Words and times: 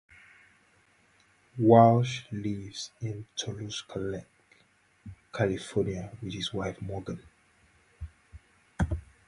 Walsh 1.59 2.23
lives 2.31 2.89
in 3.01 3.27
Toluca 3.35 3.99
Lake, 3.99 4.25
California, 5.31 6.09
with 6.23 6.33
his 6.33 6.51
wife 6.51 6.81
Morgan. 6.81 7.21